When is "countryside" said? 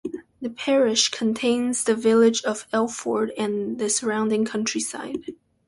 4.45-5.25